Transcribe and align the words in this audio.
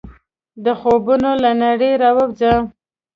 د 0.63 0.65
خوبونو 0.79 1.31
له 1.43 1.51
نړۍ 1.63 1.91
راووځه! 2.01 2.53